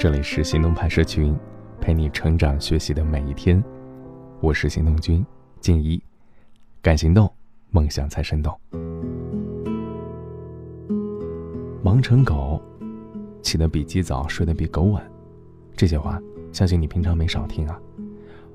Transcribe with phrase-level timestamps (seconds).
[0.00, 1.36] 这里是行动派社群，
[1.80, 3.60] 陪你成长学习的每一天。
[4.40, 5.26] 我是行动君
[5.60, 6.00] 静怡，
[6.80, 7.28] 敢行动，
[7.70, 8.56] 梦想才生动。
[11.82, 12.62] 忙成狗，
[13.42, 15.04] 起得比鸡早，睡得比狗晚，
[15.76, 16.16] 这些话
[16.52, 17.76] 相信你平常没少听啊。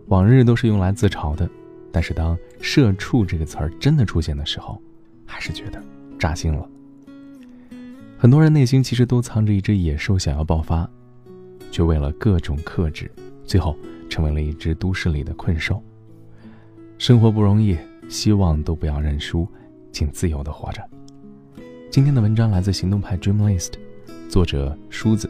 [0.08, 1.50] 往日都是用来自嘲的，
[1.92, 4.82] 但是当“社畜”这个词儿真的出现的时候，
[5.26, 5.84] 还是觉得
[6.18, 6.66] 扎心了。
[8.18, 10.90] 很多人内心其实都藏着一只野兽，想要爆发。
[11.74, 13.10] 却为了各种克制，
[13.48, 13.76] 最后
[14.08, 15.84] 成为了一只都市里的困兽。
[17.00, 17.76] 生活不容易，
[18.08, 19.48] 希望都不要认输，
[19.92, 20.84] 请自由的活着。
[21.90, 23.72] 今天的文章来自行动派 Dreamlist，
[24.30, 25.28] 作者梳子。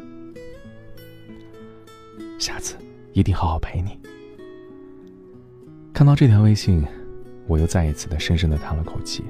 [2.37, 2.75] 下次
[3.13, 3.97] 一定好好陪你。
[5.93, 6.85] 看到这条微信，
[7.47, 9.23] 我又再一次的深深的叹了口气，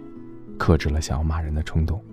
[0.58, 2.04] 克制了想要骂人的冲动。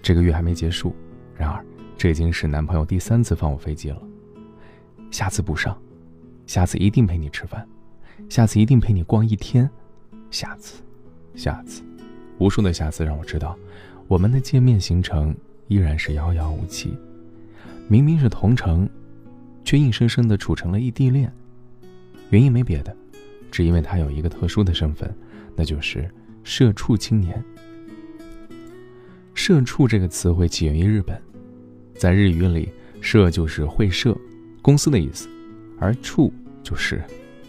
[0.00, 0.94] 这个月还没结束，
[1.36, 1.62] 然而。
[2.02, 4.02] 这已经是男朋友第三次放我飞机了，
[5.12, 5.80] 下次不上，
[6.48, 7.64] 下次一定陪你吃饭，
[8.28, 9.70] 下次一定陪你逛一天，
[10.28, 10.82] 下次，
[11.36, 11.80] 下次，
[12.40, 13.56] 无数的下次让我知道，
[14.08, 15.32] 我们的见面行程
[15.68, 16.92] 依然是遥遥无期。
[17.86, 18.90] 明明是同城，
[19.64, 21.32] 却硬生生的处成了异地恋，
[22.30, 22.92] 原因没别的，
[23.48, 25.08] 只因为他有一个特殊的身份，
[25.54, 26.10] 那就是
[26.42, 27.40] 社畜青年。
[29.34, 31.16] 社畜这个词汇起源于日本。
[31.98, 32.68] 在日语里
[33.00, 34.16] ，“社”就是会社、
[34.60, 35.28] 公司的意思，
[35.78, 37.02] 而“畜”就是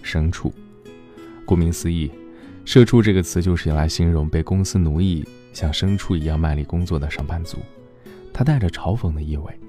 [0.03, 0.53] 牲畜。
[1.45, 2.11] 顾名思义
[2.65, 7.57] ，“社畜”这个词就是用来形容被公司奴役、像牲畜一样卖力工作的上班族。
[8.31, 9.59] 它带着嘲讽的意味，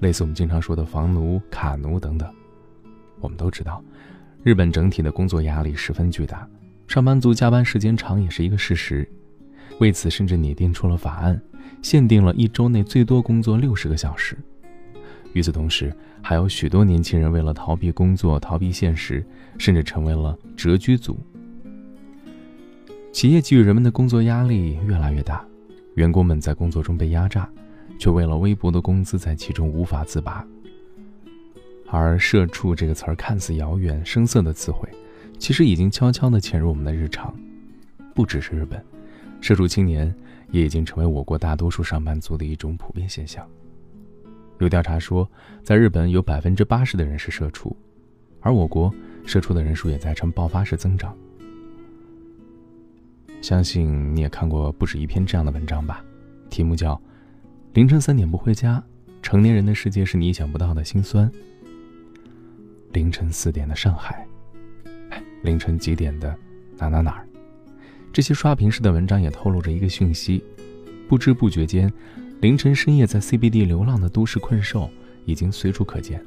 [0.00, 2.28] 类似我们经常说的“房奴”“卡奴”等等。
[3.20, 3.82] 我们都知道，
[4.42, 6.46] 日本整体的工作压力十分巨大，
[6.86, 9.08] 上班族加班时间长也是一个事实。
[9.80, 11.40] 为此，甚至拟定出了法案。
[11.82, 14.36] 限定了一周内最多工作六十个小时。
[15.32, 19.24] 与此同时，还有许多年轻人为了逃避工作、逃避现实，
[19.58, 21.16] 甚至成为了蛰居族。
[23.12, 25.44] 企业给予人们的工作压力越来越大，
[25.94, 27.48] 员工们在工作中被压榨，
[27.98, 30.46] 却为了微薄的工资在其中无法自拔。
[31.88, 34.88] 而“社畜”这个词儿看似遥远、生涩的词汇，
[35.38, 37.34] 其实已经悄悄地潜入我们的日常，
[38.14, 38.82] 不只是日本。
[39.40, 40.12] 社畜青年
[40.50, 43.46] 也已经成为我国大多数上班族的一种普遍现象。
[44.58, 45.28] 有调查说，
[45.62, 47.74] 在日本有百分之八十的人是社畜，
[48.40, 48.92] 而我国
[49.26, 51.14] 社畜的人数也在呈爆发式增长。
[53.42, 56.02] 相信你也看过不止一篇这样的文章吧，
[56.48, 56.94] 题目叫
[57.74, 58.78] 《凌晨三点不回家》，
[59.20, 61.30] 成年人的世界是你想不到的辛酸。
[62.92, 64.26] 凌晨四点的上海，
[65.10, 66.34] 哎，凌晨几点的
[66.78, 67.25] 哪哪哪儿？
[68.16, 70.42] 这些刷屏式的文章也透露着一个讯息：
[71.06, 71.92] 不知不觉间，
[72.40, 74.88] 凌晨深夜在 CBD 流浪的都市困兽
[75.26, 76.24] 已经随处可见。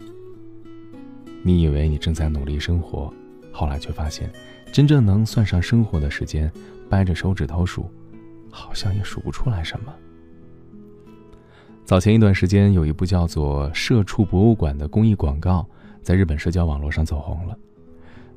[1.42, 3.12] 你以为你正在努力生活，
[3.52, 4.30] 后来却发现，
[4.72, 6.52] 真正能算上生活的时间，
[6.88, 7.90] 掰着手指头数，
[8.52, 9.92] 好像也数不出来什么。
[11.86, 15.68] 早前一段时间，有一部叫做《社畜博物馆》的公益广告
[16.04, 17.58] 在日本社交网络上走红了，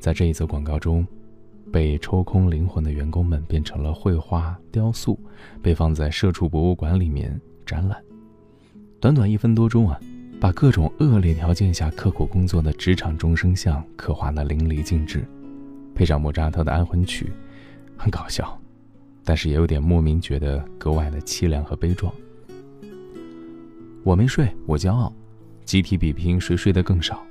[0.00, 1.06] 在这一则广告中。
[1.72, 5.19] 被抽空灵魂的员工们变成了绘画雕塑，
[5.62, 7.99] 被放在社畜博物馆里面展览。
[9.00, 9.99] 短短一分多钟啊，
[10.38, 15.25] 把各种恶劣条件下刻苦工作的职场众生相刻画得淋漓尽致，
[15.94, 17.32] 配上莫扎特的安魂曲，
[17.97, 18.56] 很搞笑，
[19.25, 22.12] 但是也有点莫名觉得格外的凄凉和悲壮。
[24.05, 25.11] 我没睡，我骄傲，
[25.65, 27.22] 集体比拼谁睡得更少。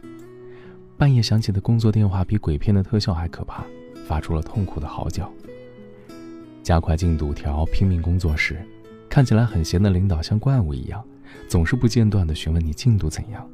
[0.98, 3.64] 半夜响起的工作电话比鬼片的特效还可怕。
[4.06, 5.32] 发出了痛苦的嚎叫。
[6.64, 8.58] 加快进度条，拼命工作时，
[9.10, 11.04] 看起来很闲的领导像怪物一样，
[11.48, 13.48] 总是不间断的询问你进度怎样。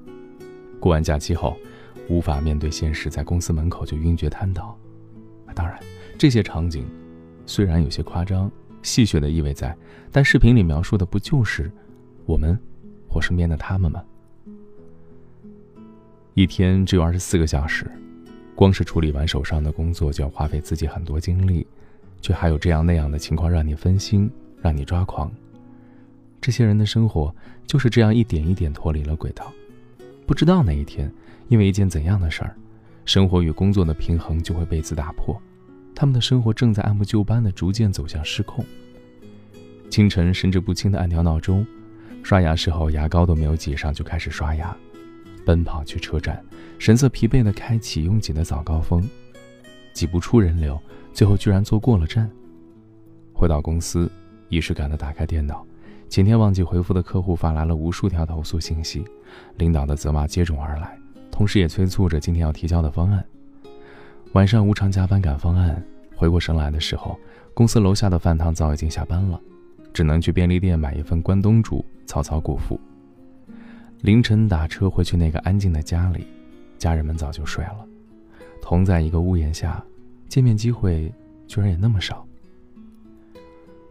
[0.80, 1.58] 过完假期后，
[2.10, 4.78] 无法面对现实，在公司门口就晕厥瘫倒。
[5.56, 5.80] 当然，
[6.20, 6.86] 这些场景
[7.48, 8.52] 虽然有些夸张，
[8.84, 9.76] 戏谑的意味在，
[10.12, 11.72] 但视频里描述的不就是
[12.28, 12.58] 我们
[13.10, 14.04] 或身边的他们吗？
[16.36, 17.90] 一天只有二十四个小时。
[18.58, 21.66] 光是处理完手上的工作，就要花费自己很多精力，
[22.24, 24.28] 却还有这样那样的情况让你分心，
[24.60, 25.32] 让你抓狂。
[26.42, 27.34] 这些人的生活
[27.68, 29.54] 就是这样一点一点脱离了轨道，
[30.26, 31.10] 不知道哪一天，
[31.50, 32.56] 因为一件怎样的事儿，
[33.06, 35.40] 生活与工作的平衡就会被此打破。
[35.94, 38.66] 他们的生活正在按部就班的逐渐走向失控。
[39.92, 41.64] 清晨神志不清的按掉闹钟，
[42.24, 44.76] 刷牙时候牙膏都没有挤上就开始刷牙。
[45.48, 46.44] 奔跑去车站，
[46.78, 49.02] 神色疲惫地开启拥挤的早高峰，
[49.94, 50.78] 挤不出人流，
[51.14, 52.30] 最后居然坐过了站。
[53.34, 54.12] 回到公司，
[54.50, 55.66] 仪式感地打开电脑，
[56.10, 59.06] 前天忘记回复的客户发来了无数条投诉信息，
[59.56, 61.00] 领导的责骂接踵而来，
[61.32, 63.24] 同时也催促着今天要提交的方案。
[64.34, 65.82] 晚上无偿加班赶方案，
[66.14, 67.18] 回过神来的时候，
[67.54, 69.40] 公司楼下的饭堂早已经下班了，
[69.94, 72.78] 只能去便利店买一份关东煮，草草过付。
[74.02, 76.26] 凌晨打车回去那个安静的家里，
[76.78, 77.86] 家人们早就睡了。
[78.62, 79.84] 同在一个屋檐下，
[80.30, 81.12] 见面机会
[81.48, 82.26] 居然也那么少。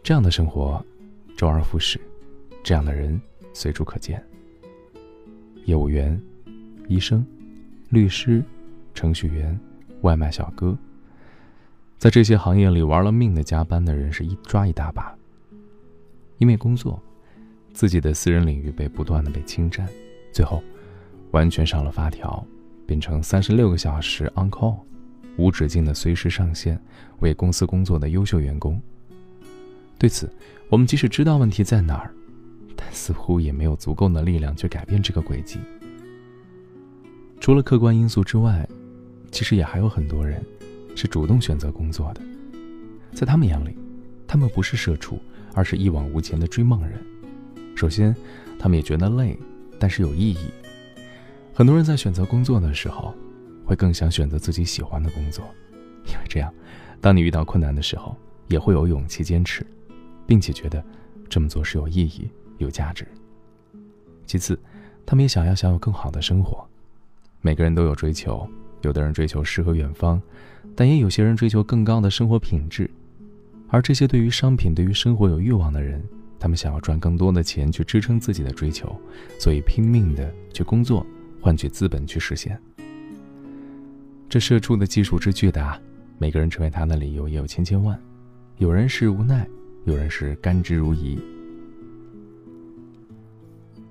[0.04, 0.84] 这样的生活，
[1.36, 1.98] 周而复始；
[2.62, 3.20] 这样的人，
[3.52, 4.22] 随处可见。
[5.64, 6.18] 业务员、
[6.86, 7.26] 医生、
[7.90, 8.42] 律师、
[8.94, 9.58] 程序员、
[10.02, 10.78] 外卖小哥，
[11.98, 15.12] 在这些行业里玩了命的加班的人是一抓一大把，
[16.38, 17.02] 因为工作。
[17.76, 19.86] 自己的私人领域被不断的被侵占，
[20.32, 20.62] 最后
[21.32, 22.42] 完全上了发条，
[22.86, 24.78] 变成三十六个小时 on call，
[25.36, 26.80] 无止境的随时上线
[27.20, 28.80] 为公司工作的优秀员工。
[29.98, 30.26] 对此，
[30.70, 32.10] 我们即使知道问题在哪儿，
[32.74, 35.58] 但似乎也没有足够的力量去改变这个轨迹。
[37.40, 38.66] 除了客观因素之外，
[39.30, 40.42] 其实也还有很多人，
[40.94, 42.22] 是主动选择工作的，
[43.12, 43.76] 在他们眼里，
[44.26, 45.18] 他们不是社畜，
[45.52, 46.98] 而是一往无前的追梦人。
[47.76, 48.12] 首先，
[48.58, 49.38] 他们也觉得累，
[49.78, 50.48] 但是有意义。
[51.52, 53.14] 很多人在选择工作的时候，
[53.66, 55.44] 会更想选择自己喜欢的工作，
[56.06, 56.52] 因为这样，
[57.02, 58.16] 当你遇到困难的时候，
[58.48, 59.64] 也会有勇气坚持，
[60.26, 60.82] 并且觉得
[61.28, 63.06] 这么做是有意义、有价值。
[64.24, 64.58] 其次，
[65.04, 66.66] 他们也想要享有更好的生活。
[67.42, 68.48] 每个人都有追求，
[68.80, 70.20] 有的人追求诗和远方，
[70.74, 72.90] 但也有些人追求更高的生活品质。
[73.68, 76.02] 而这些对于商品、对于生活有欲望的人。
[76.38, 78.94] 他们想要赚更多的钱去支撑自己的追求，
[79.40, 81.04] 所以拼命的去工作，
[81.40, 82.58] 换取资本去实现。
[84.28, 85.80] 这社畜的技术之巨大，
[86.18, 87.98] 每个人成为他的理由也有千千万，
[88.58, 89.46] 有人是无奈，
[89.84, 91.18] 有人是甘之如饴。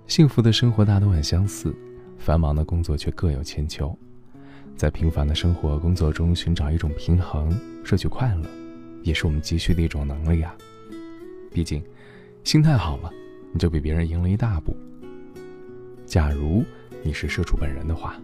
[0.07, 1.75] 幸福的生活大都很相似，
[2.19, 3.97] 繁忙的工作却各有千秋。
[4.75, 7.51] 在平凡的生活工作中寻找一种平衡，
[7.83, 8.45] 摄取快乐，
[9.03, 10.53] 也是我们急需的一种能力啊！
[11.51, 11.81] 毕竟。
[12.45, 13.11] 心态好了，
[13.51, 14.73] 你就比别人赢了一大步。
[16.05, 16.63] 假如
[17.03, 18.15] 你是社畜本人的话，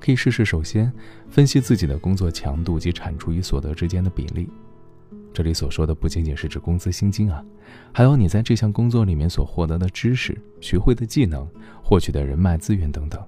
[0.00, 0.90] 可以试试首先
[1.28, 4.48] 分析自己的工作强度及产出与所得之间的比例。
[5.30, 7.44] 这里所说的不仅仅是指工资、薪金啊，
[7.92, 11.46] 还有你在这项工作里面所获得的知识、学会的技能、
[11.84, 13.22] 获取的人脉资源等等。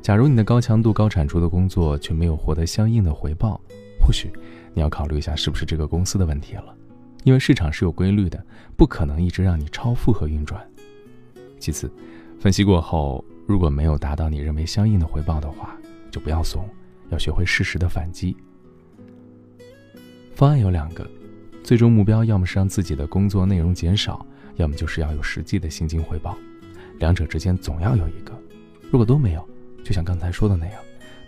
[0.00, 3.60] 假如你的高强度、高产出的工作却没有获得相应的回报，
[4.00, 4.30] 或许
[4.74, 6.72] 你要考虑一下是不是这个公司的问题了。
[7.26, 8.40] 因为市场是有规律的，
[8.76, 10.64] 不可能一直让你超负荷运转。
[11.58, 11.90] 其次，
[12.38, 15.76] 分析过后如果没有达到你认为相应的回报的话，
[16.08, 16.68] 就不要怂，
[17.10, 18.36] 要学会适时的反击。
[20.36, 21.04] 方案有两个，
[21.64, 24.24] 最终目标要么是让自己的工作内容减少，
[24.54, 26.38] 要么就是要有实际的薪金回报，
[27.00, 28.40] 两者之间总要有一个。
[28.88, 29.44] 如果都没有，
[29.82, 30.74] 就像刚才说的那样，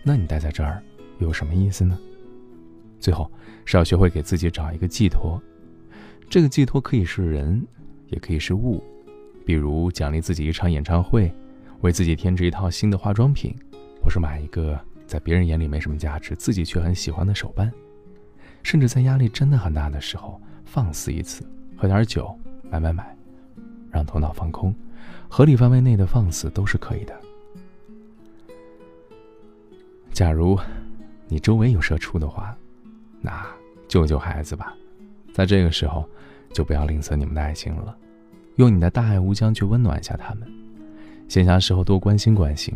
[0.05, 0.81] 那你待在这儿
[1.19, 1.99] 有什么意思呢？
[3.01, 3.29] 最后
[3.65, 5.43] 是要学会给自己找一个寄托。
[6.31, 7.65] 这个寄托可以是人，
[8.09, 8.83] 也可以是物，
[9.47, 11.33] 比如奖励自己一场演唱会，
[11.81, 13.55] 为自己添置一套新的化妆品，
[14.05, 17.73] 或是买一个在别人眼里没什么价值，自己却很喜欢的手办，
[18.63, 21.43] 甚至在压力真的很大的时候，放肆一次，
[21.79, 22.39] 喝点酒，
[22.71, 23.17] 买买买，
[23.91, 24.75] 让头脑放空，
[25.31, 27.19] 合理范围内的放肆都是可以的。
[30.13, 30.59] 假如
[31.27, 32.55] 你周围有社畜的话，
[33.19, 33.47] 那
[33.89, 34.75] 救救孩子吧，
[35.33, 36.07] 在这个时候。
[36.53, 37.97] 就不要吝啬你们的爱心了，
[38.57, 40.51] 用你的大爱无疆去温暖一下他们。
[41.29, 42.75] 闲暇时候多关心关心。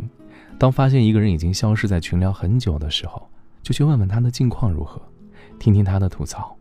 [0.59, 3.27] 当发现一个人已经消失在群聊很久的时候，
[3.63, 5.01] 就去问问他的近况如何，
[5.59, 6.55] 听听他的吐槽。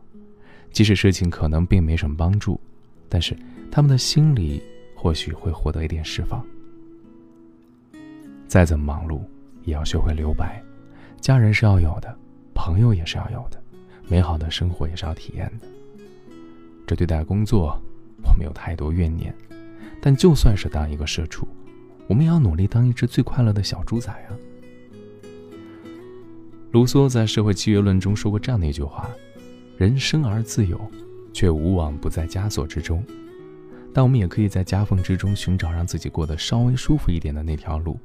[0.72, 2.60] 即使事情可能并没什么帮助，
[3.10, 3.38] 但是
[3.70, 4.64] 他们的心里
[4.96, 6.44] 或许会获得一点释放。
[8.48, 9.20] 再怎么忙碌，
[9.66, 10.62] 也要学会留白。
[11.20, 12.18] 家人是要有的，
[12.56, 13.62] 朋友也是要有的，
[14.08, 15.68] 美好的生活也是要体验的。
[16.96, 17.80] 对待工作，
[18.24, 19.34] 我没有太多怨念，
[20.02, 21.48] 但就算是当一个社畜，
[22.08, 24.34] 我们也要努力当一只最快乐的小猪仔啊！
[26.72, 29.10] 卢梭在《社会契约论》中说过这样的一句话
[29.78, 30.80] ：“人生而自由，
[31.34, 33.04] 却无往不在枷锁之中。”
[33.94, 38.00] 但我们也可以在夹缝之中寻找让自己过得稍微舒服一点的那条路，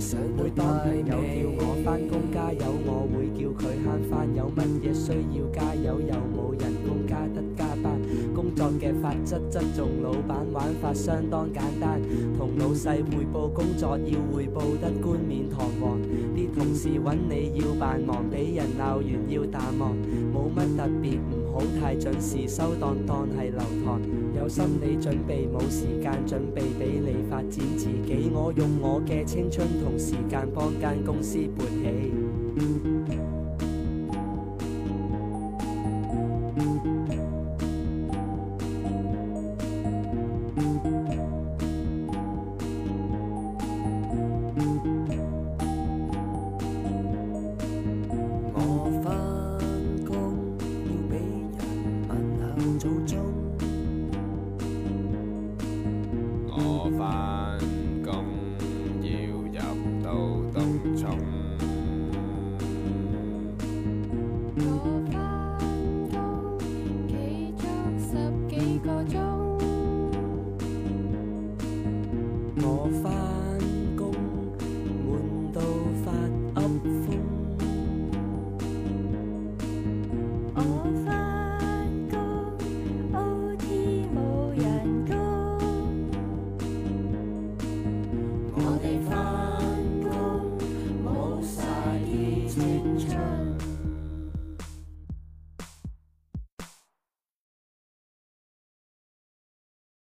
[0.04, 0.68] 想杯，朋
[1.06, 4.28] 友叫我返工加油，我会叫佢悭翻。
[4.36, 7.98] 有乜嘢需要加油，又冇人工加得加班。
[8.34, 11.98] 工作嘅法则侧重老板玩法相当简单，
[12.36, 15.96] 同老细汇报工作要汇报得冠冕堂皇。
[16.36, 19.96] 啲同事揾你要扮忙，俾人闹完要淡忘。
[20.34, 24.23] 冇乜特别唔好，太准时收档，当系流堂。
[24.44, 28.30] 有心理准备，冇时间准备，俾你发展自己。
[28.30, 32.23] 我用我嘅青春同时间帮间公司勃起。